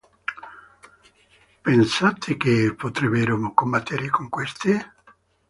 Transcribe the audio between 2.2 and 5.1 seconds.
che potrebbero combattere con queste?